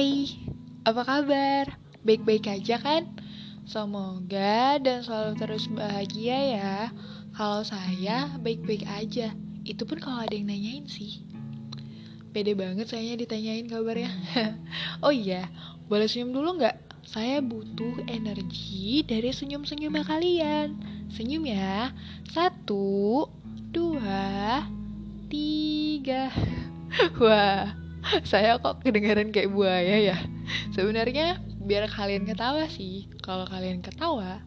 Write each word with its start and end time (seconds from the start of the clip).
Hai, 0.00 0.32
apa 0.88 1.04
kabar? 1.04 1.76
Baik-baik 2.08 2.48
aja 2.48 2.80
kan? 2.80 3.04
Semoga 3.68 4.80
dan 4.80 5.04
selalu 5.04 5.36
terus 5.36 5.68
bahagia 5.68 6.56
ya. 6.56 6.76
Kalau 7.36 7.60
saya 7.60 8.32
baik-baik 8.40 8.88
aja. 8.88 9.36
Itu 9.60 9.84
pun 9.84 10.00
kalau 10.00 10.24
ada 10.24 10.32
yang 10.32 10.48
nanyain 10.48 10.88
sih. 10.88 11.20
Pede 12.32 12.56
banget 12.56 12.88
saya 12.88 13.12
ditanyain 13.12 13.68
kabarnya. 13.68 14.08
oh 15.04 15.12
iya, 15.12 15.52
boleh 15.84 16.08
senyum 16.08 16.32
dulu 16.32 16.56
nggak? 16.56 17.04
Saya 17.04 17.44
butuh 17.44 18.00
energi 18.08 19.04
dari 19.04 19.36
senyum-senyumnya 19.36 20.08
kalian. 20.08 20.80
Senyum 21.12 21.44
ya. 21.44 21.92
Satu, 22.32 23.28
dua, 23.68 24.64
tiga. 25.28 26.32
Wah, 27.20 27.79
saya 28.30 28.56
kok 28.60 28.80
kedengaran 28.82 29.30
kayak 29.32 29.52
buaya 29.52 30.14
ya. 30.14 30.18
Sebenarnya 30.72 31.40
biar 31.60 31.86
kalian 31.90 32.24
ketawa 32.26 32.66
sih. 32.66 33.06
Kalau 33.20 33.44
kalian 33.46 33.84
ketawa, 33.84 34.42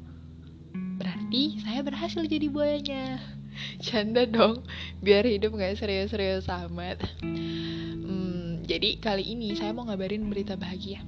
berarti 0.98 1.62
saya 1.62 1.86
berhasil 1.86 2.24
jadi 2.26 2.50
buayanya. 2.50 3.22
Canda 3.86 4.26
dong, 4.26 4.66
biar 5.00 5.26
hidup 5.30 5.54
gak 5.58 5.78
serius-serius 5.78 6.50
amat. 6.50 7.02
Hmm, 7.22 8.66
jadi 8.66 8.98
kali 8.98 9.24
ini 9.38 9.54
saya 9.54 9.72
mau 9.72 9.86
ngabarin 9.86 10.26
berita 10.26 10.58
bahagia. 10.58 11.06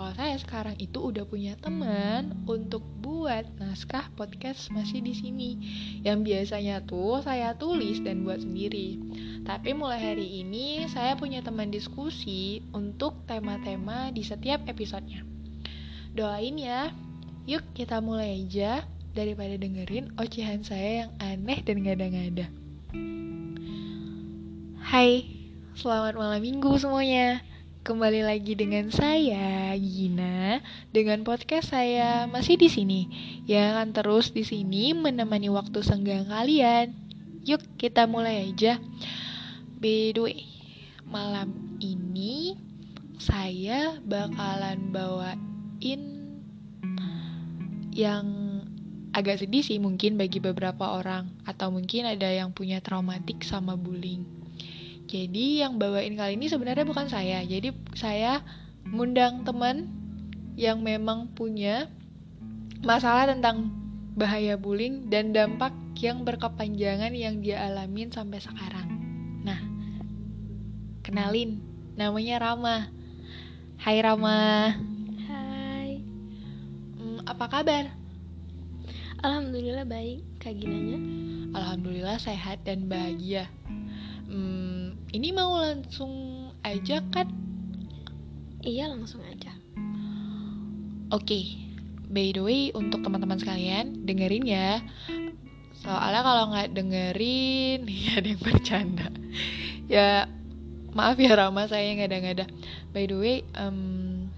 Kalau 0.00 0.16
saya 0.16 0.32
sekarang 0.40 0.80
itu 0.80 0.96
udah 0.96 1.28
punya 1.28 1.60
teman 1.60 2.32
untuk 2.48 2.80
buat 3.04 3.44
naskah 3.60 4.08
podcast 4.16 4.72
masih 4.72 5.04
di 5.04 5.12
sini. 5.12 5.50
Yang 6.00 6.18
biasanya 6.24 6.80
tuh 6.88 7.20
saya 7.20 7.52
tulis 7.60 8.00
dan 8.00 8.24
buat 8.24 8.40
sendiri. 8.40 8.96
Tapi 9.44 9.76
mulai 9.76 10.00
hari 10.00 10.40
ini 10.40 10.88
saya 10.88 11.20
punya 11.20 11.44
teman 11.44 11.68
diskusi 11.68 12.64
untuk 12.72 13.28
tema-tema 13.28 14.08
di 14.08 14.24
setiap 14.24 14.64
episodenya. 14.64 15.20
Doain 16.16 16.56
ya. 16.56 16.96
Yuk 17.44 17.68
kita 17.76 18.00
mulai 18.00 18.40
aja 18.40 18.88
daripada 19.12 19.52
dengerin 19.60 20.16
ocehan 20.16 20.64
saya 20.64 21.04
yang 21.04 21.12
aneh 21.20 21.60
dan 21.60 21.76
ngada-ngada. 21.84 22.48
Hai, 24.80 25.28
selamat 25.76 26.16
malam 26.16 26.40
minggu 26.40 26.72
semuanya. 26.80 27.49
Kembali 27.80 28.20
lagi 28.20 28.52
dengan 28.60 28.92
saya 28.92 29.72
Gina 29.80 30.60
dengan 30.92 31.24
podcast 31.24 31.72
saya 31.72 32.28
masih 32.28 32.60
di 32.60 32.68
sini 32.68 33.08
yang 33.48 33.72
akan 33.72 33.96
terus 33.96 34.36
di 34.36 34.44
sini 34.44 34.92
menemani 34.92 35.48
waktu 35.48 35.80
senggang 35.80 36.28
kalian. 36.28 36.92
Yuk 37.48 37.64
kita 37.80 38.04
mulai 38.04 38.52
aja. 38.52 38.76
By 39.80 40.12
the 40.12 40.20
way, 40.20 40.44
malam 41.08 41.80
ini 41.80 42.52
saya 43.16 43.96
bakalan 44.04 44.92
bawain 44.92 46.02
yang 47.96 48.26
agak 49.16 49.40
sedih 49.40 49.64
sih 49.64 49.80
mungkin 49.80 50.20
bagi 50.20 50.36
beberapa 50.36 51.00
orang 51.00 51.32
atau 51.48 51.72
mungkin 51.72 52.04
ada 52.04 52.28
yang 52.28 52.52
punya 52.52 52.84
traumatik 52.84 53.40
sama 53.40 53.72
bullying. 53.72 54.39
Jadi 55.10 55.58
yang 55.58 55.74
bawain 55.74 56.14
kali 56.14 56.38
ini 56.38 56.46
sebenarnya 56.46 56.86
bukan 56.86 57.10
saya. 57.10 57.42
Jadi 57.42 57.74
saya 57.98 58.46
ngundang 58.86 59.42
teman 59.42 59.90
yang 60.54 60.86
memang 60.86 61.34
punya 61.34 61.90
masalah 62.86 63.26
tentang 63.26 63.74
bahaya 64.14 64.54
bullying 64.54 65.10
dan 65.10 65.34
dampak 65.34 65.74
yang 65.98 66.22
berkepanjangan 66.22 67.10
yang 67.10 67.42
dia 67.42 67.66
alamin 67.66 68.14
sampai 68.14 68.38
sekarang. 68.38 68.86
Nah, 69.42 69.58
kenalin, 71.02 71.58
namanya 71.98 72.38
Rama. 72.38 72.88
Hai 73.82 73.98
Rama. 73.98 74.78
Hai. 75.26 75.90
Hmm, 76.96 77.20
apa 77.26 77.44
kabar? 77.50 77.84
Alhamdulillah 79.20 79.84
baik, 79.84 80.24
Kak 80.40 80.56
Ginanya. 80.56 80.96
Alhamdulillah 81.52 82.16
sehat 82.16 82.64
dan 82.64 82.88
bahagia. 82.88 83.52
Hmm, 84.24 84.79
ini 85.10 85.34
mau 85.34 85.58
langsung 85.58 86.12
aja 86.62 87.02
kan? 87.10 87.26
Iya 88.62 88.92
langsung 88.92 89.24
aja. 89.26 89.50
Oke, 91.10 91.26
okay. 91.26 91.44
by 92.06 92.30
the 92.30 92.42
way 92.42 92.62
untuk 92.70 93.02
teman-teman 93.02 93.40
sekalian 93.42 94.06
dengerin 94.06 94.46
ya. 94.46 94.78
Soalnya 95.82 96.22
kalau 96.22 96.44
nggak 96.54 96.70
dengerin, 96.76 97.88
ya 98.06 98.22
ada 98.22 98.28
yang 98.30 98.42
bercanda. 98.42 99.08
ya 99.90 100.30
maaf 100.94 101.18
ya 101.18 101.34
Rama 101.34 101.66
saya 101.66 101.90
nggak 101.98 102.10
ada-ada. 102.14 102.46
By 102.94 103.10
the 103.10 103.16
way, 103.18 103.36
um, 103.58 104.30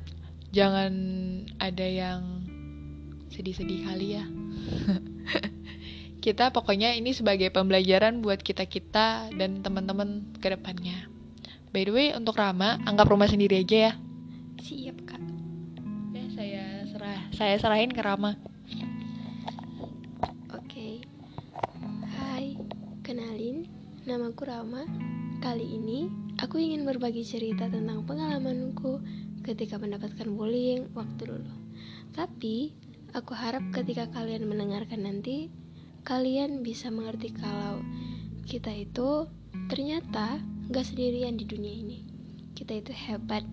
jangan 0.56 0.93
ada 1.60 1.84
yang 1.84 2.49
sedih-sedih 3.28 3.84
kali 3.84 4.16
ya. 4.16 4.25
kita 6.22 6.55
pokoknya 6.55 6.94
ini 6.94 7.10
sebagai 7.10 7.50
pembelajaran 7.50 8.22
buat 8.22 8.38
kita-kita 8.38 9.34
dan 9.34 9.59
teman-teman 9.59 10.22
ke 10.38 10.55
depannya. 10.55 11.10
By 11.75 11.83
the 11.83 11.91
way, 11.91 12.09
untuk 12.15 12.38
Rama, 12.38 12.78
anggap 12.87 13.10
rumah 13.10 13.27
sendiri 13.27 13.66
aja 13.66 13.91
ya. 13.91 13.93
Siap, 14.62 15.03
Kak. 15.03 15.22
Ya, 16.15 16.25
saya 16.31 16.65
serah. 16.87 17.21
Saya 17.34 17.55
serahin 17.59 17.91
ke 17.91 17.99
Rama. 17.99 18.38
Oke. 20.55 20.62
Okay. 20.71 20.94
Hai, 22.15 22.54
kenalin, 23.03 23.66
namaku 24.06 24.47
Rama. 24.47 24.87
Kali 25.43 25.66
ini, 25.75 26.06
aku 26.39 26.62
ingin 26.62 26.87
berbagi 26.87 27.27
cerita 27.27 27.66
tentang 27.66 28.06
pengalamanku 28.06 29.03
ketika 29.43 29.75
mendapatkan 29.75 30.31
bullying 30.31 30.87
waktu 30.94 31.34
dulu. 31.34 31.50
Tapi, 32.15 32.71
aku 33.10 33.34
harap 33.34 33.75
ketika 33.75 34.06
kalian 34.15 34.47
mendengarkan 34.47 35.03
nanti, 35.03 35.50
kalian 36.02 36.66
bisa 36.66 36.90
mengerti 36.90 37.30
kalau 37.30 37.82
kita 38.46 38.74
itu 38.74 39.30
ternyata 39.70 40.42
gak 40.70 40.86
sendirian 40.86 41.38
di 41.38 41.46
dunia 41.46 41.72
ini. 41.72 41.98
Kita 42.58 42.78
itu 42.78 42.90
hebat 42.90 43.46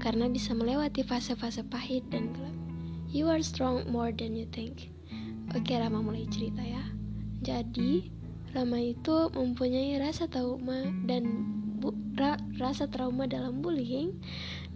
karena 0.00 0.26
bisa 0.32 0.56
melewati 0.56 1.04
fase-fase 1.04 1.60
pahit 1.68 2.04
dan 2.08 2.32
gelap. 2.32 2.56
You 3.12 3.28
are 3.28 3.44
strong 3.44 3.84
more 3.92 4.14
than 4.14 4.32
you 4.32 4.48
think. 4.48 4.88
Oke, 5.52 5.74
Rama 5.76 6.00
mulai 6.00 6.30
cerita 6.30 6.62
ya. 6.62 6.82
Jadi, 7.42 8.08
Rama 8.54 8.78
itu 8.80 9.28
mempunyai 9.34 9.98
rasa 9.98 10.30
trauma 10.30 10.88
dan 11.04 11.46
ra, 12.16 12.38
rasa 12.60 12.86
trauma 12.86 13.26
dalam 13.26 13.64
bullying 13.64 14.14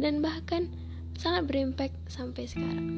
dan 0.01 0.19
bahkan 0.25 0.73
sangat 1.15 1.47
berimpact 1.47 1.95
sampai 2.11 2.49
sekarang. 2.49 2.89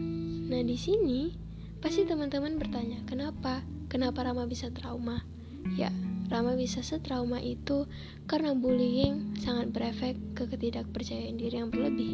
Nah, 0.48 0.62
di 0.65 0.78
sini 0.78 1.36
pasti 1.84 2.09
teman-teman 2.09 2.56
bertanya, 2.56 3.04
kenapa? 3.04 3.60
Kenapa 3.86 4.26
Rama 4.26 4.50
bisa 4.50 4.70
trauma? 4.74 5.22
Ya, 5.74 5.91
Rama 6.26 6.58
bisa 6.58 6.82
setrauma 6.82 7.38
itu 7.38 7.86
karena 8.26 8.50
bullying 8.50 9.38
sangat 9.38 9.70
berefek 9.70 10.19
ke 10.34 10.50
ketidakpercayaan 10.50 11.38
diri 11.38 11.62
yang 11.62 11.70
berlebih. 11.70 12.12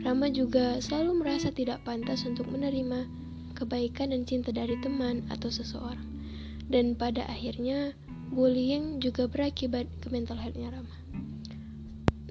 Rama 0.00 0.32
juga 0.32 0.80
selalu 0.80 1.20
merasa 1.20 1.52
tidak 1.52 1.84
pantas 1.84 2.24
untuk 2.24 2.48
menerima 2.48 3.04
kebaikan 3.52 4.16
dan 4.16 4.24
cinta 4.24 4.50
dari 4.50 4.80
teman 4.80 5.22
atau 5.28 5.52
seseorang. 5.52 6.08
Dan 6.72 6.96
pada 6.96 7.28
akhirnya, 7.28 7.92
bullying 8.32 8.98
juga 8.98 9.28
berakibat 9.28 9.84
ke 10.00 10.08
mental 10.08 10.40
health-nya 10.40 10.72
Rama. 10.72 10.96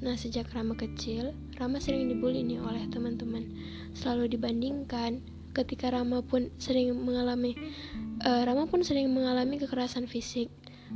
Nah, 0.01 0.17
sejak 0.17 0.49
Rama 0.49 0.73
kecil, 0.73 1.37
Rama 1.61 1.77
sering 1.77 2.09
dibully 2.09 2.41
nih 2.41 2.57
oleh 2.57 2.89
teman-teman. 2.89 3.45
Selalu 3.93 4.33
dibandingkan, 4.33 5.21
ketika 5.51 5.91
Rama 5.91 6.23
pun 6.23 6.51
sering 6.57 6.95
mengalami 6.95 7.55
uh, 8.23 8.41
Rama 8.47 8.67
pun 8.67 8.83
sering 8.83 9.11
mengalami 9.11 9.59
kekerasan 9.59 10.07
fisik. 10.07 10.47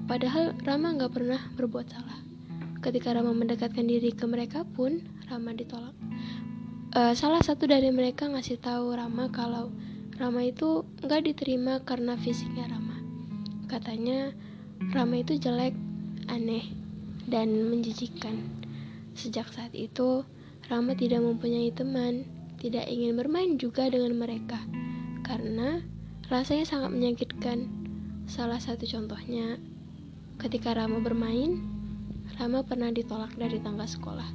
Padahal 0.08 0.56
Rama 0.64 0.96
nggak 0.96 1.12
pernah 1.16 1.40
berbuat 1.56 1.88
salah. 1.88 2.20
Ketika 2.84 3.16
Rama 3.16 3.32
mendekatkan 3.32 3.88
diri 3.88 4.12
ke 4.12 4.28
mereka 4.28 4.68
pun 4.68 5.04
Rama 5.28 5.56
ditolak. 5.56 5.96
Uh, 6.96 7.12
salah 7.12 7.44
satu 7.44 7.68
dari 7.68 7.92
mereka 7.92 8.28
ngasih 8.32 8.60
tahu 8.60 8.96
Rama 8.96 9.28
kalau 9.32 9.72
Rama 10.16 10.48
itu 10.48 10.88
nggak 11.04 11.22
diterima 11.28 11.84
karena 11.84 12.16
fisiknya 12.16 12.72
Rama. 12.72 12.96
Katanya 13.68 14.32
Rama 14.96 15.20
itu 15.20 15.36
jelek 15.36 15.76
aneh 16.32 16.72
dan 17.28 17.52
menjijikan. 17.68 18.64
Sejak 19.16 19.48
saat 19.52 19.72
itu 19.76 20.24
Rama 20.68 20.96
tidak 20.96 21.24
mempunyai 21.24 21.72
teman 21.72 22.35
tidak 22.66 22.90
ingin 22.90 23.14
bermain 23.14 23.62
juga 23.62 23.86
dengan 23.94 24.18
mereka 24.18 24.58
karena 25.22 25.86
rasanya 26.34 26.66
sangat 26.66 26.90
menyakitkan. 26.90 27.70
Salah 28.26 28.58
satu 28.58 28.90
contohnya, 28.90 29.62
ketika 30.42 30.74
Rama 30.74 30.98
bermain, 30.98 31.62
Rama 32.42 32.66
pernah 32.66 32.90
ditolak 32.90 33.38
dari 33.38 33.62
tangga 33.62 33.86
sekolah. 33.86 34.26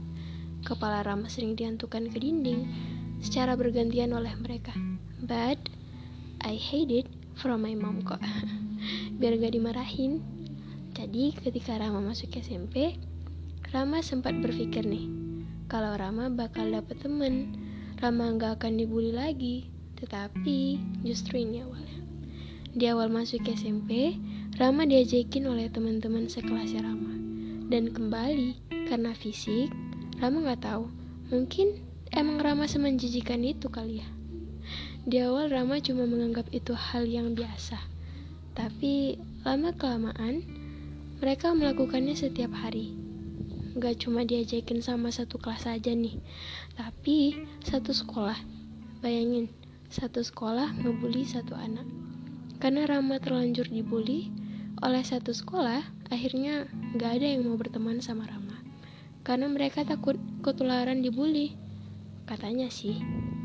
Kepala 0.62 1.03
Rama 1.03 1.27
sering 1.27 1.59
diantukan 1.59 2.06
ke 2.06 2.23
dinding 2.23 2.71
secara 3.19 3.59
bergantian 3.59 4.15
oleh 4.15 4.31
mereka. 4.38 4.71
But 5.19 5.59
I 6.38 6.55
hate 6.55 6.94
it 6.94 7.11
from 7.35 7.67
my 7.67 7.75
mom 7.75 8.06
kok. 8.06 8.23
Biar 9.19 9.35
gak 9.43 9.59
dimarahin. 9.59 10.23
Jadi 10.94 11.35
ketika 11.35 11.82
Rama 11.82 11.99
masuk 11.99 12.31
SMP, 12.38 12.94
Rama 13.75 14.06
sempat 14.06 14.38
berpikir 14.38 14.87
nih, 14.87 15.11
kalau 15.67 15.99
Rama 15.99 16.31
bakal 16.31 16.71
dapet 16.71 17.03
temen. 17.03 17.69
Rama 18.00 18.32
nggak 18.32 18.56
akan 18.56 18.81
dibully 18.81 19.12
lagi. 19.12 19.69
Tetapi 20.00 20.81
justru 21.05 21.44
ini 21.44 21.61
awalnya. 21.61 22.00
Di 22.73 22.88
awal 22.88 23.12
masuk 23.12 23.44
SMP, 23.44 24.17
Rama 24.56 24.88
diajakin 24.88 25.44
oleh 25.44 25.69
teman-teman 25.69 26.25
sekelasnya 26.25 26.81
Rama. 26.81 27.12
Dan 27.69 27.93
kembali, 27.93 28.56
karena 28.88 29.12
fisik, 29.12 29.69
Rama 30.17 30.49
nggak 30.49 30.64
tahu. 30.64 30.88
Mungkin 31.29 31.85
emang 32.08 32.41
Rama 32.41 32.64
semenjijikan 32.64 33.44
itu 33.44 33.69
kali 33.69 34.00
ya. 34.00 34.08
Di 35.05 35.20
awal 35.20 35.53
Rama 35.53 35.76
cuma 35.85 36.08
menganggap 36.08 36.49
itu 36.56 36.73
hal 36.73 37.05
yang 37.05 37.37
biasa. 37.37 37.76
Tapi 38.56 39.20
lama-kelamaan, 39.44 40.41
mereka 41.20 41.53
melakukannya 41.53 42.17
setiap 42.17 42.56
hari. 42.56 42.96
Gak 43.78 44.02
cuma 44.02 44.26
diajakin 44.26 44.82
sama 44.82 45.14
satu 45.14 45.38
kelas 45.38 45.70
aja 45.70 45.94
nih, 45.94 46.19
tapi 46.75 47.38
satu 47.62 47.94
sekolah. 47.94 48.34
Bayangin, 48.99 49.46
satu 49.87 50.26
sekolah 50.26 50.75
ngebully 50.82 51.22
satu 51.22 51.55
anak. 51.55 51.87
Karena 52.58 52.84
Rama 52.90 53.22
terlanjur 53.22 53.70
dibully 53.70 54.34
oleh 54.82 55.06
satu 55.06 55.31
sekolah, 55.31 55.87
akhirnya 56.11 56.67
gak 56.99 57.22
ada 57.22 57.26
yang 57.31 57.46
mau 57.46 57.55
berteman 57.55 58.02
sama 58.02 58.26
Rama. 58.26 58.58
Karena 59.22 59.46
mereka 59.46 59.87
takut 59.87 60.19
ketularan 60.43 61.05
dibully. 61.05 61.55
Katanya 62.26 62.67
sih, 62.75 62.99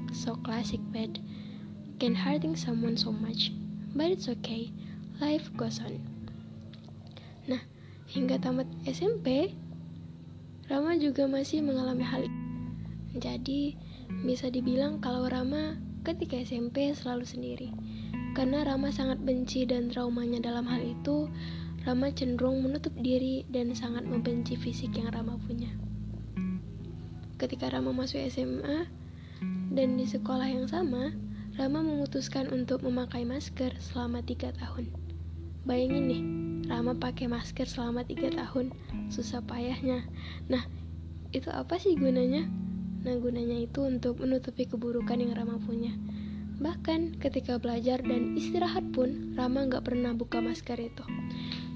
so 0.10 0.34
classic 0.42 0.82
bad. 0.90 1.22
Can 2.02 2.18
hurting 2.18 2.58
someone 2.58 2.98
so 2.98 3.14
much, 3.14 3.54
but 3.94 4.10
it's 4.10 4.26
okay. 4.28 4.74
Life 5.22 5.48
goes 5.56 5.80
on. 5.80 6.02
Nah, 7.48 7.64
hingga 8.10 8.36
tamat 8.42 8.68
SMP, 8.84 9.56
Rama 10.66 10.98
juga 10.98 11.30
masih 11.30 11.62
mengalami 11.62 12.02
hal 12.02 12.26
itu. 12.26 12.42
Jadi, 13.22 13.62
bisa 14.26 14.50
dibilang 14.50 14.98
kalau 14.98 15.30
Rama 15.30 15.78
ketika 16.02 16.42
SMP 16.42 16.90
selalu 16.90 17.26
sendiri. 17.26 17.70
Karena 18.34 18.66
Rama 18.66 18.90
sangat 18.90 19.22
benci 19.22 19.70
dan 19.70 19.94
traumanya 19.94 20.42
dalam 20.42 20.66
hal 20.66 20.82
itu, 20.82 21.30
Rama 21.86 22.10
cenderung 22.10 22.66
menutup 22.66 22.98
diri 22.98 23.46
dan 23.54 23.78
sangat 23.78 24.10
membenci 24.10 24.58
fisik 24.58 24.98
yang 24.98 25.14
Rama 25.14 25.38
punya. 25.46 25.70
Ketika 27.38 27.70
Rama 27.70 27.94
masuk 27.94 28.26
SMA 28.26 28.90
dan 29.70 30.02
di 30.02 30.10
sekolah 30.10 30.50
yang 30.50 30.66
sama, 30.66 31.14
Rama 31.62 31.86
memutuskan 31.86 32.50
untuk 32.50 32.82
memakai 32.82 33.22
masker 33.22 33.78
selama 33.78 34.26
tiga 34.26 34.50
tahun. 34.58 34.90
Bayangin 35.62 36.06
nih, 36.10 36.24
Rama 36.74 36.98
pakai 36.98 37.30
masker 37.30 37.70
selama 37.70 38.02
tiga 38.02 38.34
tahun, 38.34 38.74
susah 39.10 39.42
payahnya. 39.46 40.06
Nah, 40.48 40.64
itu 41.36 41.50
apa 41.52 41.78
sih 41.82 41.98
gunanya? 41.98 42.48
Nah, 43.06 43.16
gunanya 43.22 43.62
itu 43.62 43.86
untuk 43.86 44.22
menutupi 44.22 44.66
keburukan 44.66 45.22
yang 45.22 45.36
Rama 45.38 45.62
punya. 45.62 45.94
Bahkan 46.56 47.20
ketika 47.20 47.60
belajar 47.60 48.00
dan 48.00 48.34
istirahat 48.40 48.88
pun, 48.96 49.36
Rama 49.36 49.68
nggak 49.68 49.84
pernah 49.86 50.16
buka 50.16 50.40
masker 50.40 50.80
itu. 50.80 51.06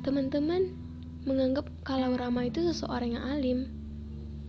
Teman-teman 0.08 0.72
menganggap 1.28 1.68
kalau 1.84 2.16
Rama 2.16 2.48
itu 2.48 2.64
seseorang 2.64 3.20
yang 3.20 3.26
alim, 3.28 3.60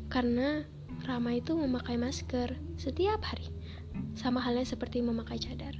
karena 0.06 0.62
Rama 1.06 1.34
itu 1.34 1.56
memakai 1.56 1.96
masker 1.96 2.54
setiap 2.76 3.24
hari 3.24 3.48
sama 4.14 4.38
halnya 4.42 4.66
seperti 4.68 5.00
memakai 5.00 5.40
cadar. 5.40 5.74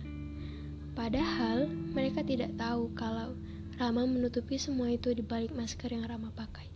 Padahal 0.97 1.71
mereka 1.71 2.25
tidak 2.25 2.57
tahu 2.59 2.91
kalau 2.97 3.37
Rama 3.77 4.05
menutupi 4.05 4.59
semua 4.61 4.93
itu 4.93 5.15
di 5.15 5.23
balik 5.23 5.55
masker 5.55 5.93
yang 5.93 6.05
Rama 6.05 6.33
pakai. 6.35 6.70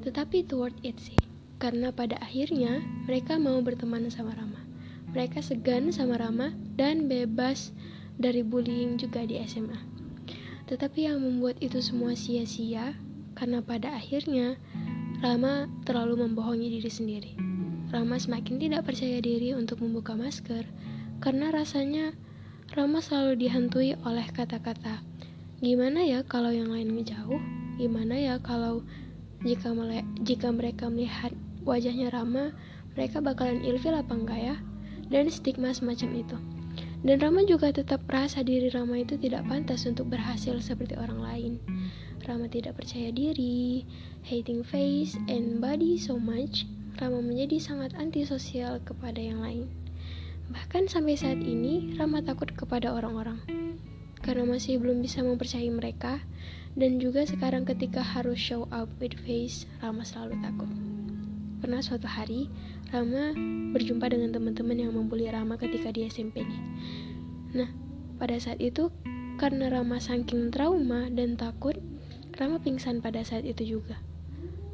Tetapi 0.00 0.48
it 0.80 0.96
sih, 0.96 1.18
karena 1.60 1.92
pada 1.92 2.16
akhirnya 2.24 2.80
mereka 3.04 3.36
mau 3.36 3.60
berteman 3.60 4.08
sama 4.08 4.32
Rama. 4.32 4.60
Mereka 5.12 5.44
segan 5.44 5.92
sama 5.92 6.16
Rama 6.16 6.56
dan 6.78 7.10
bebas 7.10 7.74
dari 8.16 8.40
bullying 8.40 8.96
juga 8.96 9.26
di 9.26 9.36
SMA. 9.44 9.76
Tetapi 10.70 11.10
yang 11.10 11.20
membuat 11.20 11.58
itu 11.60 11.82
semua 11.82 12.14
sia-sia 12.14 12.94
karena 13.34 13.60
pada 13.60 13.92
akhirnya 13.96 14.56
Rama 15.20 15.68
terlalu 15.84 16.24
membohongi 16.24 16.80
diri 16.80 16.90
sendiri. 16.90 17.32
Rama 17.90 18.16
semakin 18.16 18.62
tidak 18.62 18.86
percaya 18.86 19.18
diri 19.18 19.52
untuk 19.52 19.82
membuka 19.82 20.14
masker 20.14 20.62
karena 21.20 21.52
rasanya 21.52 22.14
Rama 22.70 23.02
selalu 23.02 23.34
dihantui 23.36 23.98
oleh 24.06 24.24
kata-kata 24.30 25.02
gimana 25.60 26.00
ya 26.06 26.24
kalau 26.24 26.48
yang 26.48 26.72
lain 26.72 26.96
ngejauh 26.96 27.42
gimana 27.76 28.16
ya 28.16 28.40
kalau 28.40 28.80
jika 29.44 29.72
jika 30.24 30.48
mereka 30.52 30.88
melihat 30.92 31.32
wajahnya 31.64 32.12
Rama 32.12 32.52
mereka 32.96 33.22
bakalan 33.24 33.64
ilfil 33.64 33.96
apa 33.96 34.12
enggak 34.12 34.40
ya 34.40 34.56
dan 35.08 35.28
stigma 35.32 35.72
semacam 35.72 36.10
itu 36.20 36.36
dan 37.00 37.16
Rama 37.20 37.42
juga 37.48 37.72
tetap 37.72 38.04
merasa 38.04 38.44
diri 38.44 38.68
Rama 38.68 39.00
itu 39.00 39.16
tidak 39.16 39.48
pantas 39.48 39.88
untuk 39.88 40.12
berhasil 40.12 40.56
seperti 40.60 40.96
orang 41.00 41.20
lain 41.20 41.52
Rama 42.24 42.46
tidak 42.52 42.76
percaya 42.76 43.08
diri 43.08 43.88
hating 44.28 44.60
face 44.60 45.16
and 45.32 45.64
body 45.64 45.96
so 45.96 46.20
much 46.20 46.68
Rama 47.00 47.24
menjadi 47.24 47.56
sangat 47.56 47.96
antisosial 47.96 48.76
kepada 48.84 49.16
yang 49.16 49.40
lain. 49.40 49.72
Bahkan 50.52 50.90
sampai 50.90 51.16
saat 51.16 51.40
ini, 51.40 51.96
Rama 51.96 52.20
takut 52.20 52.52
kepada 52.52 52.90
orang-orang. 52.90 53.38
Karena 54.20 54.44
masih 54.44 54.76
belum 54.76 55.00
bisa 55.00 55.24
mempercayai 55.24 55.72
mereka, 55.72 56.20
dan 56.78 57.02
juga 57.02 57.26
sekarang 57.26 57.66
ketika 57.66 58.02
harus 58.02 58.38
show 58.38 58.70
up 58.70 58.86
with 59.02 59.14
face, 59.26 59.66
Rama 59.82 60.06
selalu 60.06 60.38
takut. 60.38 60.70
Pernah 61.60 61.82
suatu 61.82 62.06
hari, 62.06 62.48
Rama 62.94 63.34
berjumpa 63.76 64.08
dengan 64.08 64.32
teman-teman 64.32 64.78
yang 64.78 64.92
membuli 64.94 65.28
Rama 65.28 65.58
ketika 65.58 65.90
di 65.92 66.06
SMP 66.06 66.46
nih. 66.46 66.62
Nah, 67.52 67.70
pada 68.16 68.38
saat 68.38 68.62
itu, 68.62 68.88
karena 69.36 69.68
Rama 69.68 69.98
saking 69.98 70.54
trauma 70.54 71.10
dan 71.12 71.36
takut, 71.36 71.76
Rama 72.38 72.62
pingsan 72.62 73.02
pada 73.04 73.20
saat 73.26 73.44
itu 73.44 73.78
juga. 73.78 73.98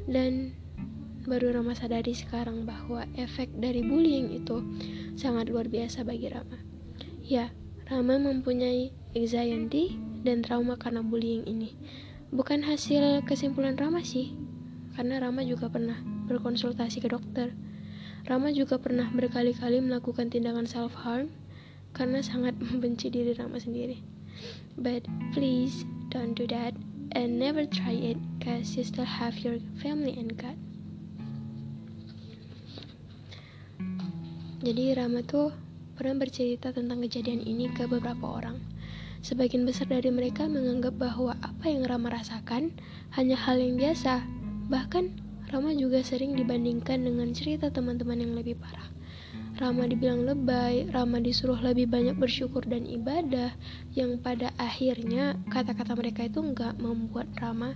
Dan 0.07 0.55
baru 1.27 1.59
Rama 1.59 1.75
sadari 1.75 2.15
sekarang 2.15 2.63
bahwa 2.63 3.03
efek 3.19 3.51
dari 3.59 3.83
bullying 3.83 4.31
itu 4.31 4.63
sangat 5.19 5.51
luar 5.51 5.67
biasa 5.67 6.07
bagi 6.07 6.31
Rama. 6.31 6.55
Ya, 7.19 7.51
Rama 7.91 8.15
mempunyai 8.15 8.95
anxiety 9.17 9.97
dan 10.21 10.45
trauma 10.45 10.77
karena 10.77 11.01
bullying 11.01 11.41
ini. 11.49 11.73
Bukan 12.29 12.61
hasil 12.61 13.25
kesimpulan 13.25 13.73
Rama 13.73 14.05
sih, 14.05 14.37
karena 14.93 15.17
Rama 15.17 15.41
juga 15.41 15.73
pernah 15.73 15.97
berkonsultasi 16.29 17.01
ke 17.01 17.09
dokter. 17.09 17.57
Rama 18.29 18.53
juga 18.53 18.77
pernah 18.77 19.09
berkali-kali 19.09 19.81
melakukan 19.81 20.29
tindakan 20.29 20.69
self-harm 20.69 21.33
karena 21.95 22.21
sangat 22.21 22.53
membenci 22.65 23.09
diri 23.09 23.33
Rama 23.33 23.57
sendiri. 23.57 24.03
But 24.77 25.09
please 25.33 25.87
don't 26.13 26.37
do 26.37 26.45
that 26.53 26.77
and 27.17 27.41
never 27.41 27.65
try 27.65 27.97
it 27.97 28.19
cause 28.43 28.77
you 28.77 28.85
still 28.85 29.07
have 29.07 29.39
your 29.41 29.57
family 29.81 30.13
and 30.13 30.37
God. 30.37 30.59
Jadi 34.61 34.91
Rama 34.99 35.23
tuh 35.23 35.55
pernah 35.95 36.19
bercerita 36.19 36.75
tentang 36.75 36.99
kejadian 37.01 37.39
ini 37.41 37.71
ke 37.71 37.87
beberapa 37.87 38.27
orang. 38.27 38.59
Sebagian 39.25 39.65
besar 39.65 39.89
dari 39.89 40.13
mereka 40.13 40.45
menganggap 40.45 40.95
bahwa 40.97 41.33
apa 41.41 41.65
yang 41.67 41.87
Rama 41.87 42.13
rasakan 42.13 42.73
hanya 43.17 43.35
hal 43.35 43.57
yang 43.57 43.75
biasa. 43.75 44.21
Bahkan 44.69 45.05
Rama 45.47 45.71
juga 45.71 46.03
sering 46.03 46.35
dibandingkan 46.35 47.07
dengan 47.07 47.31
cerita 47.31 47.71
teman-teman 47.71 48.19
yang 48.19 48.33
lebih 48.35 48.59
parah. 48.59 48.91
Rama 49.57 49.89
dibilang 49.89 50.21
lebay, 50.21 50.85
Rama 50.93 51.17
disuruh 51.17 51.57
lebih 51.57 51.89
banyak 51.89 52.13
bersyukur 52.21 52.61
dan 52.61 52.85
ibadah, 52.85 53.57
yang 53.97 54.21
pada 54.21 54.53
akhirnya 54.61 55.33
kata-kata 55.49 55.97
mereka 55.97 56.29
itu 56.29 56.45
nggak 56.45 56.77
membuat 56.77 57.25
Rama 57.41 57.73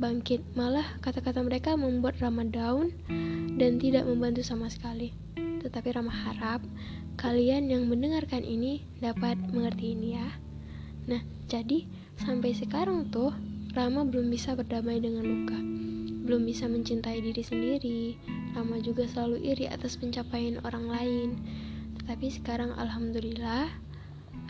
bangkit, 0.00 0.40
malah 0.56 0.98
kata-kata 1.04 1.44
mereka 1.44 1.76
membuat 1.76 2.16
Rama 2.18 2.48
down 2.48 2.96
dan 3.60 3.76
tidak 3.76 4.08
membantu 4.08 4.40
sama 4.40 4.72
sekali. 4.72 5.12
Tetapi 5.36 5.88
Rama 5.92 6.10
harap 6.10 6.64
kalian 7.20 7.68
yang 7.68 7.86
mendengarkan 7.92 8.40
ini 8.40 8.88
dapat 8.98 9.36
mengerti 9.52 9.92
ini 9.92 10.16
ya. 10.16 10.32
Nah, 11.10 11.22
jadi 11.50 11.86
sampai 12.20 12.54
sekarang 12.54 13.10
tuh 13.10 13.34
Rama 13.72 14.04
belum 14.04 14.28
bisa 14.28 14.52
berdamai 14.52 15.00
dengan 15.00 15.24
luka. 15.24 15.56
Belum 16.28 16.44
bisa 16.44 16.68
mencintai 16.68 17.24
diri 17.24 17.40
sendiri. 17.40 18.02
Rama 18.52 18.76
juga 18.84 19.08
selalu 19.08 19.40
iri 19.40 19.64
atas 19.64 19.96
pencapaian 19.96 20.60
orang 20.62 20.86
lain. 20.92 21.28
Tetapi 21.96 22.26
sekarang 22.28 22.76
alhamdulillah 22.76 23.72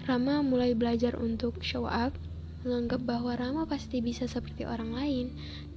Rama 0.03 0.43
mulai 0.43 0.75
belajar 0.75 1.15
untuk 1.15 1.63
show 1.63 1.87
up 1.87 2.19
menganggap 2.63 3.03
bahwa 3.07 3.35
Rama 3.35 3.63
pasti 3.67 3.99
bisa 4.03 4.27
seperti 4.27 4.67
orang 4.67 4.95
lain 4.95 5.27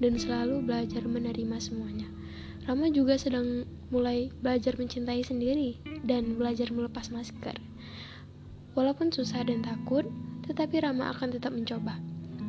dan 0.02 0.18
selalu 0.18 0.66
belajar 0.66 1.06
menerima 1.06 1.58
semuanya. 1.58 2.10
Rama 2.66 2.90
juga 2.90 3.18
sedang 3.18 3.70
mulai 3.94 4.34
belajar 4.42 4.74
mencintai 4.78 5.22
sendiri 5.22 5.78
dan 6.02 6.38
belajar 6.38 6.74
melepas 6.74 7.14
masker. 7.14 7.58
Walaupun 8.74 9.14
susah 9.14 9.46
dan 9.46 9.62
takut, 9.62 10.06
tetapi 10.46 10.82
Rama 10.82 11.12
akan 11.14 11.36
tetap 11.36 11.52
mencoba. 11.52 11.98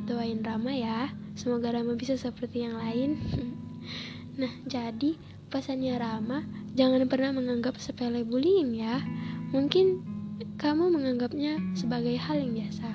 Doain 0.06 0.40
Rama 0.44 0.70
ya, 0.70 1.10
semoga 1.34 1.74
Rama 1.74 1.98
bisa 1.98 2.14
seperti 2.14 2.62
yang 2.62 2.78
lain. 2.78 3.18
nah, 4.40 4.52
jadi 4.68 5.18
pesannya 5.50 5.98
Rama, 5.98 6.46
jangan 6.76 7.08
pernah 7.10 7.34
menganggap 7.34 7.80
sepele 7.80 8.22
bullying 8.22 8.76
ya. 8.76 9.02
Mungkin 9.50 10.04
kamu 10.56 10.92
menganggapnya 10.92 11.60
sebagai 11.76 12.16
hal 12.16 12.40
yang 12.40 12.52
biasa. 12.56 12.90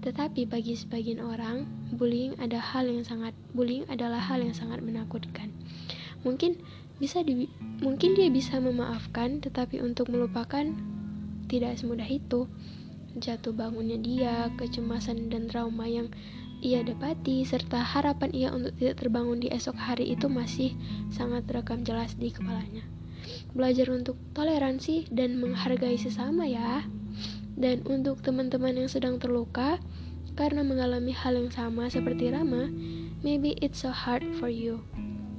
Tetapi 0.00 0.48
bagi 0.48 0.74
sebagian 0.74 1.20
orang, 1.20 1.68
bullying 1.92 2.32
ada 2.40 2.56
hal 2.56 2.88
yang 2.88 3.04
sangat 3.04 3.36
bullying 3.52 3.84
adalah 3.92 4.18
hal 4.18 4.40
yang 4.40 4.56
sangat 4.56 4.80
menakutkan. 4.80 5.52
Mungkin 6.24 6.56
bisa 7.00 7.20
di, 7.24 7.48
mungkin 7.80 8.16
dia 8.16 8.28
bisa 8.32 8.60
memaafkan, 8.60 9.44
tetapi 9.44 9.80
untuk 9.80 10.08
melupakan 10.08 10.64
tidak 11.48 11.76
semudah 11.76 12.08
itu. 12.08 12.48
Jatuh 13.18 13.50
bangunnya 13.50 13.98
dia, 13.98 14.46
kecemasan 14.54 15.34
dan 15.34 15.50
trauma 15.50 15.90
yang 15.90 16.14
ia 16.60 16.84
dapati, 16.84 17.42
serta 17.42 17.82
harapan 17.82 18.30
ia 18.30 18.48
untuk 18.54 18.76
tidak 18.76 19.02
terbangun 19.02 19.42
di 19.42 19.48
esok 19.50 19.74
hari 19.74 20.12
itu 20.14 20.30
masih 20.30 20.76
sangat 21.10 21.48
terekam 21.48 21.82
jelas 21.82 22.14
di 22.14 22.30
kepalanya. 22.30 22.86
Belajar 23.50 23.90
untuk 23.90 24.14
toleransi 24.36 25.10
dan 25.10 25.42
menghargai 25.42 25.98
sesama 25.98 26.46
ya. 26.46 26.86
Dan 27.58 27.82
untuk 27.88 28.22
teman-teman 28.22 28.76
yang 28.76 28.88
sedang 28.88 29.18
terluka 29.18 29.82
karena 30.38 30.62
mengalami 30.62 31.10
hal 31.10 31.34
yang 31.34 31.50
sama 31.50 31.90
seperti 31.90 32.30
Rama, 32.30 32.70
maybe 33.26 33.58
it's 33.58 33.82
so 33.82 33.90
hard 33.90 34.22
for 34.38 34.48
you. 34.48 34.86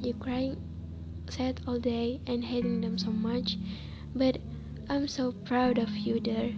You 0.03 0.17
crying 0.17 0.59
sad 1.31 1.63
all 1.63 1.79
day 1.79 2.19
and 2.27 2.43
hating 2.43 2.83
them 2.83 2.99
so 2.99 3.13
much, 3.13 3.55
but 4.11 4.41
I'm 4.91 5.07
so 5.07 5.31
proud 5.47 5.79
of 5.79 5.95
you 5.95 6.19
there. 6.19 6.51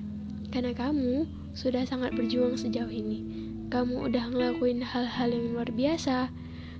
Karena 0.53 0.77
kamu 0.77 1.25
sudah 1.57 1.81
sangat 1.81 2.13
berjuang 2.13 2.53
sejauh 2.53 2.93
ini 2.93 3.43
kamu 3.73 4.05
udah 4.05 4.29
ngelakuin 4.29 4.85
hal-hal 4.85 5.33
yang 5.33 5.57
luar 5.57 5.65
biasa. 5.73 6.29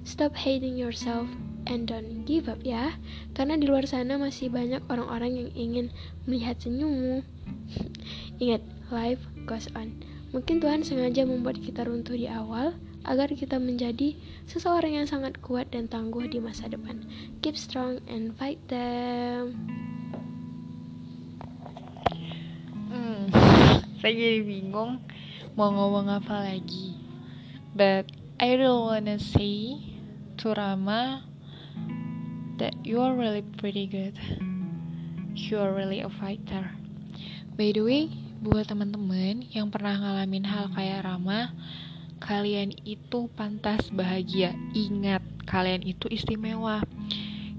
Stop 0.06 0.38
hating 0.38 0.78
yourself 0.78 1.26
and 1.66 1.90
don't 1.90 2.22
give 2.30 2.46
up 2.46 2.62
ya. 2.62 2.94
Karena 3.34 3.58
di 3.58 3.66
luar 3.66 3.90
sana 3.90 4.22
masih 4.22 4.54
banyak 4.54 4.86
orang-orang 4.94 5.42
yang 5.42 5.50
ingin 5.58 5.86
melihat 6.30 6.62
senyummu. 6.62 7.26
Ingat, 8.46 8.62
life 8.94 9.26
goes 9.50 9.66
on. 9.74 9.98
Mungkin 10.38 10.62
Tuhan 10.62 10.86
sengaja 10.86 11.26
membuat 11.26 11.58
kita 11.58 11.82
runtuh 11.82 12.14
di 12.14 12.30
awal 12.30 12.78
agar 13.10 13.34
kita 13.34 13.58
menjadi 13.58 14.14
seseorang 14.46 15.02
yang 15.02 15.08
sangat 15.10 15.42
kuat 15.42 15.74
dan 15.74 15.90
tangguh 15.90 16.30
di 16.30 16.38
masa 16.38 16.70
depan. 16.70 17.02
Keep 17.42 17.58
strong 17.58 18.06
and 18.06 18.38
fight 18.38 18.62
them. 18.70 19.58
Saya 24.04 24.20
jadi 24.20 24.44
bingung 24.44 25.00
mau 25.56 25.72
ngomong 25.72 26.12
apa 26.12 26.44
lagi. 26.44 26.92
But 27.72 28.12
I 28.36 28.60
really 28.60 28.84
wanna 28.84 29.16
say 29.16 29.80
to 30.44 30.52
Rama 30.52 31.24
that 32.60 32.76
you 32.84 33.00
are 33.00 33.16
really 33.16 33.48
pretty 33.56 33.88
good. 33.88 34.20
You 35.40 35.64
are 35.64 35.72
really 35.72 36.04
a 36.04 36.12
fighter. 36.12 36.76
By 37.56 37.72
the 37.72 37.80
way, 37.88 38.12
buat 38.44 38.68
teman-teman 38.68 39.48
yang 39.56 39.72
pernah 39.72 39.96
ngalamin 39.96 40.52
hal 40.52 40.68
kayak 40.76 41.08
Rama, 41.08 41.56
kalian 42.20 42.76
itu 42.84 43.32
pantas 43.40 43.88
bahagia. 43.88 44.52
Ingat, 44.76 45.24
kalian 45.48 45.80
itu 45.80 46.12
istimewa. 46.12 46.84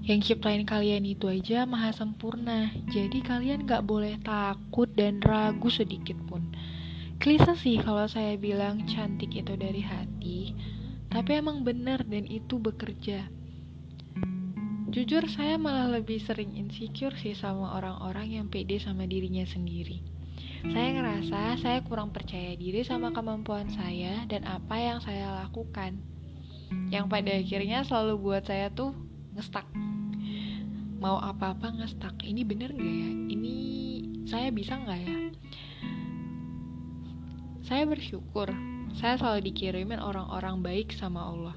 Yang 0.05 0.37
ciptain 0.37 0.69
kalian 0.69 1.09
itu 1.09 1.33
aja 1.33 1.65
maha 1.65 1.89
sempurna. 1.89 2.69
Jadi 2.93 3.25
kalian 3.25 3.65
gak 3.65 3.89
boleh 3.89 4.21
takut 4.21 4.93
dan 4.93 5.25
ragu 5.25 5.73
sedikit 5.73 6.21
pun. 6.29 6.53
Klise 7.17 7.57
sih 7.57 7.81
kalau 7.81 8.05
saya 8.05 8.37
bilang 8.37 8.85
cantik 8.85 9.33
itu 9.33 9.57
dari 9.57 9.81
hati, 9.81 10.53
tapi 11.09 11.41
emang 11.41 11.65
benar 11.65 12.05
dan 12.05 12.29
itu 12.29 12.61
bekerja. 12.61 13.33
Jujur 14.93 15.25
saya 15.27 15.57
malah 15.57 15.89
lebih 15.89 16.21
sering 16.21 16.53
insecure 16.53 17.17
sih 17.17 17.33
sama 17.33 17.81
orang-orang 17.81 18.37
yang 18.37 18.47
pede 18.53 18.77
sama 18.77 19.09
dirinya 19.09 19.49
sendiri. 19.49 20.05
Saya 20.69 21.01
ngerasa 21.01 21.59
saya 21.65 21.81
kurang 21.81 22.13
percaya 22.13 22.53
diri 22.61 22.85
sama 22.85 23.11
kemampuan 23.17 23.73
saya 23.73 24.29
dan 24.29 24.45
apa 24.45 24.77
yang 24.77 25.01
saya 25.01 25.49
lakukan. 25.49 25.97
Yang 26.93 27.05
pada 27.09 27.33
akhirnya 27.41 27.79
selalu 27.89 28.15
buat 28.21 28.45
saya 28.45 28.69
tuh 28.69 28.93
ngestak. 29.33 29.84
Mau 30.99 31.19
apa-apa 31.19 31.75
ngestak. 31.75 32.23
Ini 32.23 32.43
bener 32.47 32.75
gak 32.75 32.83
ya? 32.83 33.11
Ini 33.31 33.55
saya 34.29 34.49
bisa 34.55 34.79
gak 34.79 35.01
ya? 35.01 35.17
Saya 37.65 37.89
bersyukur, 37.89 38.53
saya 38.95 39.17
selalu 39.17 39.49
dikirimin 39.49 39.99
orang-orang 39.99 40.61
baik 40.61 40.93
sama 40.93 41.25
Allah. 41.33 41.57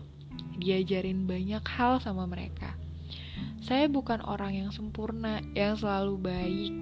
Diajarin 0.57 1.27
banyak 1.27 1.61
hal 1.67 1.99
sama 1.99 2.23
mereka. 2.23 2.73
Saya 3.59 3.91
bukan 3.91 4.23
orang 4.23 4.55
yang 4.55 4.69
sempurna, 4.71 5.43
yang 5.51 5.75
selalu 5.75 6.15
baik. 6.15 6.73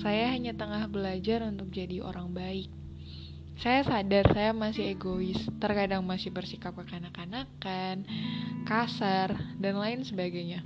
Saya 0.00 0.32
hanya 0.32 0.56
tengah 0.56 0.88
belajar 0.88 1.44
untuk 1.44 1.68
jadi 1.68 2.00
orang 2.00 2.32
baik. 2.32 2.72
Saya 3.60 3.84
sadar 3.84 4.24
saya 4.32 4.56
masih 4.56 4.96
egois, 4.96 5.38
terkadang 5.60 6.00
masih 6.02 6.32
bersikap 6.32 6.72
kekanak-kanakan, 6.72 8.08
kasar, 8.64 9.36
dan 9.60 9.76
lain 9.76 10.02
sebagainya. 10.02 10.64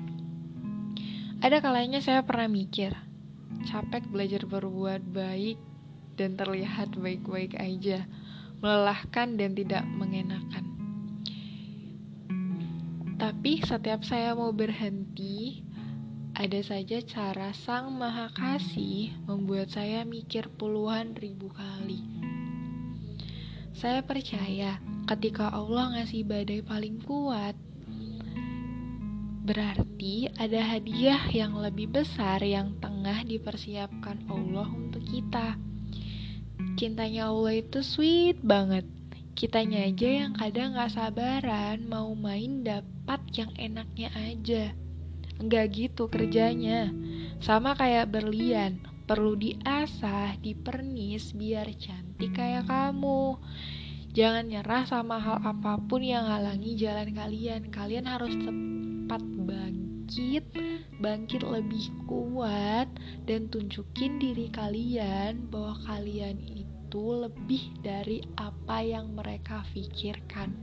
Ada 1.36 1.60
kalanya 1.60 2.00
saya 2.00 2.24
pernah 2.24 2.48
mikir, 2.48 2.96
capek 3.68 4.08
belajar 4.08 4.48
berbuat 4.48 5.04
baik 5.12 5.60
dan 6.16 6.32
terlihat 6.32 6.96
baik-baik 6.96 7.52
aja, 7.60 8.08
melelahkan 8.64 9.36
dan 9.36 9.52
tidak 9.52 9.84
mengenakan. 10.00 10.64
Tapi 13.20 13.60
setiap 13.60 14.00
saya 14.00 14.32
mau 14.32 14.52
berhenti, 14.52 15.60
ada 16.32 16.60
saja 16.64 17.04
cara 17.04 17.52
Sang 17.52 17.92
Maha 17.92 18.32
Kasih 18.32 19.12
membuat 19.28 19.72
saya 19.72 20.04
mikir 20.08 20.48
puluhan 20.52 21.16
ribu 21.16 21.52
kali. 21.52 22.00
Saya 23.76 24.00
percaya 24.00 24.80
ketika 25.04 25.52
Allah 25.52 26.00
ngasih 26.00 26.24
badai 26.24 26.64
paling 26.64 26.96
kuat, 27.04 27.56
berarti 29.46 30.26
ada 30.34 30.58
hadiah 30.58 31.22
yang 31.30 31.54
lebih 31.54 31.86
besar 31.94 32.42
yang 32.42 32.74
tengah 32.82 33.22
dipersiapkan 33.22 34.26
Allah 34.26 34.66
untuk 34.66 35.06
kita. 35.06 35.54
Cintanya 36.74 37.30
Allah 37.30 37.62
itu 37.62 37.78
sweet 37.80 38.42
banget. 38.42 38.82
Kitanya 39.38 39.86
aja 39.86 40.26
yang 40.26 40.32
kadang 40.34 40.74
gak 40.74 40.98
sabaran 40.98 41.86
mau 41.86 42.10
main 42.18 42.66
dapat 42.66 43.22
yang 43.38 43.54
enaknya 43.54 44.10
aja. 44.18 44.74
Enggak 45.38 45.78
gitu 45.78 46.10
kerjanya. 46.10 46.90
Sama 47.38 47.78
kayak 47.78 48.10
berlian, 48.10 48.82
perlu 49.06 49.38
diasah, 49.38 50.40
dipernis 50.42 51.36
biar 51.36 51.70
cantik 51.78 52.34
kayak 52.34 52.66
kamu. 52.66 53.38
Jangan 54.16 54.48
nyerah 54.48 54.88
sama 54.88 55.20
hal 55.20 55.44
apa 55.44 55.76
pun 55.84 56.00
yang 56.00 56.24
halangi 56.24 56.72
jalan 56.74 57.12
kalian. 57.12 57.68
Kalian 57.68 58.08
harus 58.08 58.32
tepat 59.06 59.22
bangkit, 59.22 60.44
bangkit 60.98 61.46
lebih 61.46 61.94
kuat, 62.10 62.90
dan 63.30 63.46
tunjukin 63.46 64.18
diri 64.18 64.50
kalian 64.50 65.46
bahwa 65.46 65.78
kalian 65.86 66.42
itu 66.42 66.66
itu 66.86 67.02
lebih 67.28 67.62
dari 67.82 68.22
apa 68.38 68.78
yang 68.78 69.14
mereka 69.18 69.66
pikirkan. 69.74 70.54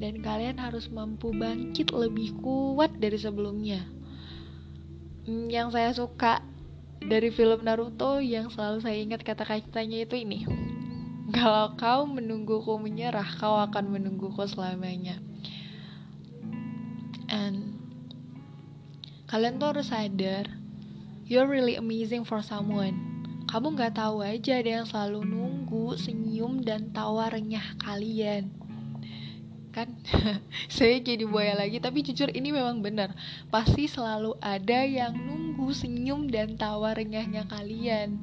Dan 0.00 0.24
kalian 0.24 0.56
harus 0.56 0.88
mampu 0.88 1.32
bangkit 1.32 1.92
lebih 1.92 2.32
kuat 2.40 2.96
dari 2.96 3.20
sebelumnya. 3.20 3.84
Hmm, 5.28 5.52
yang 5.52 5.68
saya 5.68 5.92
suka 5.92 6.40
dari 7.04 7.28
film 7.28 7.68
Naruto 7.68 8.18
yang 8.24 8.48
selalu 8.48 8.80
saya 8.80 8.96
ingat 8.96 9.20
kata-katanya 9.24 10.08
itu 10.08 10.16
ini. 10.18 10.48
Kalau 11.36 11.76
kau 11.76 12.08
menungguku 12.08 12.76
menyerah, 12.80 13.28
kau 13.36 13.60
akan 13.60 13.92
menungguku 13.92 14.44
selamanya. 14.48 15.20
And 17.32 17.80
kalian 19.32 19.56
tuh 19.56 19.72
harus 19.72 19.88
sadar, 19.88 20.52
you're 21.24 21.48
really 21.48 21.80
amazing 21.80 22.28
for 22.28 22.44
someone 22.44 23.12
kamu 23.52 23.76
gak 23.76 24.00
tahu 24.00 24.24
aja 24.24 24.64
ada 24.64 24.80
yang 24.80 24.86
selalu 24.88 25.28
nunggu, 25.28 25.92
senyum, 26.00 26.64
dan 26.64 26.88
tawa 26.88 27.28
renyah 27.28 27.76
kalian. 27.84 28.48
Kan, 29.76 29.92
saya 30.72 30.96
jadi 31.04 31.28
buaya 31.28 31.52
lagi, 31.60 31.76
tapi 31.76 32.00
jujur 32.00 32.32
ini 32.32 32.48
memang 32.48 32.80
benar. 32.80 33.12
Pasti 33.52 33.84
selalu 33.92 34.40
ada 34.40 34.88
yang 34.88 35.12
nunggu, 35.12 35.68
senyum, 35.68 36.32
dan 36.32 36.56
tawa 36.56 36.96
renyahnya 36.96 37.44
kalian. 37.44 38.16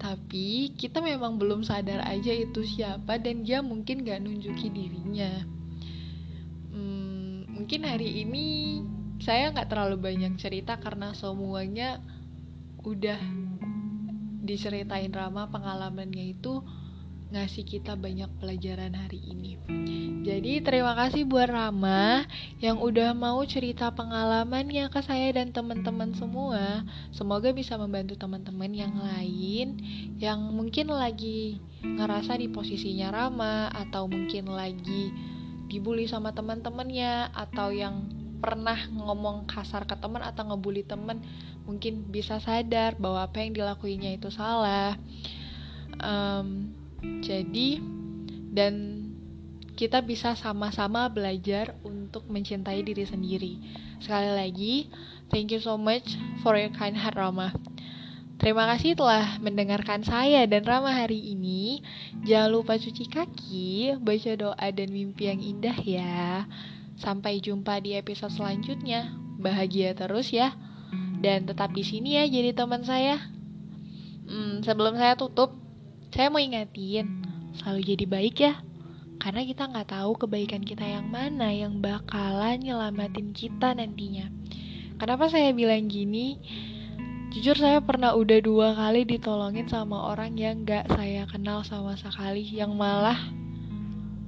Tapi 0.00 0.72
kita 0.80 1.04
memang 1.04 1.36
belum 1.36 1.60
sadar 1.60 2.00
aja 2.00 2.32
itu 2.32 2.64
siapa 2.64 3.20
dan 3.20 3.44
dia 3.44 3.60
mungkin 3.60 4.00
gak 4.00 4.24
nunjuki 4.24 4.72
dirinya. 4.72 5.55
Mungkin 7.66 7.82
hari 7.82 8.22
ini 8.22 8.78
saya 9.18 9.50
nggak 9.50 9.74
terlalu 9.74 9.98
banyak 9.98 10.38
cerita 10.38 10.78
karena 10.78 11.10
semuanya 11.18 11.98
udah 12.86 13.18
diceritain 14.46 15.10
Rama 15.10 15.50
pengalamannya 15.50 16.30
itu 16.30 16.62
ngasih 17.34 17.66
kita 17.66 17.98
banyak 17.98 18.30
pelajaran 18.38 18.94
hari 18.94 19.18
ini. 19.18 19.58
Jadi 20.22 20.62
terima 20.62 20.94
kasih 20.94 21.26
buat 21.26 21.50
Rama 21.50 22.22
yang 22.62 22.78
udah 22.78 23.18
mau 23.18 23.42
cerita 23.42 23.90
pengalamannya 23.90 24.86
ke 24.86 25.02
saya 25.02 25.34
dan 25.34 25.50
teman-teman 25.50 26.14
semua. 26.14 26.86
Semoga 27.10 27.50
bisa 27.50 27.74
membantu 27.74 28.14
teman-teman 28.14 28.70
yang 28.70 28.94
lain 28.94 29.82
yang 30.22 30.38
mungkin 30.54 30.86
lagi 30.94 31.58
ngerasa 31.82 32.38
di 32.38 32.46
posisinya 32.46 33.10
Rama 33.10 33.74
atau 33.74 34.06
mungkin 34.06 34.54
lagi 34.54 35.34
dibully 35.66 36.06
sama 36.06 36.32
teman-temannya 36.32 37.34
atau 37.34 37.74
yang 37.74 38.06
pernah 38.38 38.76
ngomong 38.92 39.48
kasar 39.48 39.88
ke 39.88 39.96
teman 39.98 40.22
atau 40.22 40.46
ngebully 40.46 40.84
teman 40.84 41.24
mungkin 41.66 42.06
bisa 42.06 42.38
sadar 42.38 42.94
bahwa 42.94 43.26
apa 43.26 43.42
yang 43.42 43.56
dilakuinya 43.56 44.14
itu 44.14 44.30
salah. 44.30 44.94
Um, 45.98 46.70
jadi 47.24 47.80
dan 48.54 49.04
kita 49.76 50.00
bisa 50.00 50.32
sama-sama 50.32 51.10
belajar 51.12 51.76
untuk 51.84 52.24
mencintai 52.32 52.80
diri 52.80 53.04
sendiri. 53.04 53.60
Sekali 54.00 54.32
lagi, 54.32 54.74
thank 55.28 55.52
you 55.52 55.60
so 55.60 55.76
much 55.76 56.16
for 56.40 56.56
your 56.56 56.72
kind 56.72 56.96
heart 56.96 57.18
Rama. 57.18 57.52
Terima 58.36 58.68
kasih 58.68 58.92
telah 58.92 59.40
mendengarkan 59.40 60.04
saya 60.04 60.44
dan 60.44 60.60
Rama 60.68 60.92
hari 60.92 61.32
ini. 61.32 61.80
Jangan 62.20 62.52
lupa 62.52 62.76
cuci 62.76 63.08
kaki, 63.08 63.96
baca 63.96 64.32
doa 64.36 64.68
dan 64.76 64.92
mimpi 64.92 65.32
yang 65.32 65.40
indah 65.40 65.76
ya. 65.80 66.44
Sampai 67.00 67.40
jumpa 67.40 67.80
di 67.80 67.96
episode 67.96 68.36
selanjutnya. 68.36 69.08
Bahagia 69.40 69.96
terus 69.96 70.36
ya. 70.36 70.52
Dan 71.16 71.48
tetap 71.48 71.72
di 71.72 71.80
sini 71.80 72.20
ya 72.20 72.28
jadi 72.28 72.52
teman 72.52 72.84
saya. 72.84 73.16
Hmm, 74.28 74.60
sebelum 74.60 75.00
saya 75.00 75.16
tutup, 75.16 75.56
saya 76.12 76.28
mau 76.28 76.42
ingatin, 76.42 77.24
selalu 77.56 77.96
jadi 77.96 78.04
baik 78.04 78.36
ya. 78.36 78.60
Karena 79.16 79.48
kita 79.48 79.64
nggak 79.64 79.96
tahu 79.96 80.12
kebaikan 80.28 80.60
kita 80.60 80.84
yang 80.84 81.08
mana 81.08 81.56
yang 81.56 81.80
bakalan 81.80 82.60
nyelamatin 82.60 83.32
kita 83.32 83.72
nantinya. 83.72 84.28
Kenapa 85.00 85.32
saya 85.32 85.56
bilang 85.56 85.88
gini? 85.88 86.36
Jujur 87.34 87.58
saya 87.58 87.82
pernah 87.82 88.14
udah 88.14 88.38
dua 88.38 88.68
kali 88.78 89.02
ditolongin 89.02 89.66
sama 89.66 90.14
orang 90.14 90.38
yang 90.38 90.62
gak 90.62 90.86
saya 90.92 91.26
kenal 91.26 91.66
sama 91.66 91.98
sekali 91.98 92.46
Yang 92.46 92.72
malah 92.78 93.18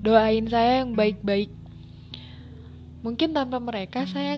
doain 0.02 0.50
saya 0.50 0.82
yang 0.82 0.98
baik-baik 0.98 1.54
Mungkin 3.06 3.34
tanpa 3.34 3.62
mereka 3.62 4.02
saya 4.06 4.36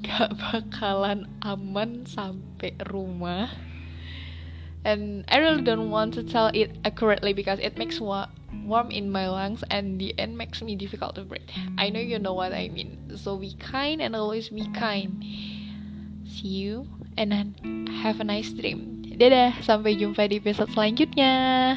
gak 0.00 0.32
bakalan 0.40 1.28
aman 1.44 2.08
sampai 2.08 2.72
rumah 2.88 3.52
and 4.84 5.24
I 5.28 5.38
really 5.38 5.62
don't 5.62 5.90
want 5.90 6.14
to 6.14 6.22
tell 6.22 6.48
it 6.54 6.72
accurately 6.84 7.32
because 7.32 7.58
it 7.60 7.76
makes 7.76 8.00
wa- 8.00 8.32
warm 8.64 8.90
in 8.90 9.10
my 9.12 9.28
lungs 9.28 9.62
and 9.70 10.00
the 10.00 10.16
end 10.18 10.36
makes 10.38 10.62
me 10.62 10.74
difficult 10.74 11.14
to 11.16 11.24
breathe. 11.24 11.48
I 11.76 11.90
know 11.90 12.00
you 12.00 12.18
know 12.18 12.32
what 12.32 12.52
I 12.52 12.68
mean. 12.68 13.12
So 13.16 13.36
be 13.36 13.54
kind 13.60 14.00
and 14.00 14.16
always 14.16 14.48
be 14.48 14.66
kind. 14.72 15.22
See 16.40 16.64
you 16.64 16.88
and 17.20 17.36
have 18.00 18.16
a 18.16 18.24
nice 18.24 18.48
dream. 18.56 19.04
Dadah, 19.12 19.60
sampai 19.60 20.00
jumpa 20.00 20.24
di 20.24 20.40
episode 20.40 20.72
selanjutnya. 20.72 21.76